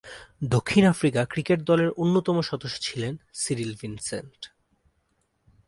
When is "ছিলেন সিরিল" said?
2.81-3.71